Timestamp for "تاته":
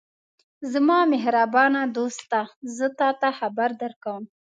2.99-3.29